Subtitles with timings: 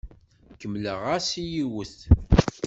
[0.59, 1.97] Kemmleɣ-as i yiwet.